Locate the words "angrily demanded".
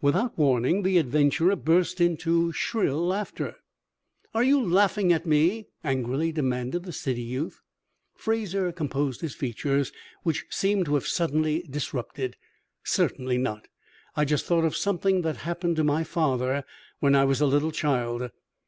5.82-6.84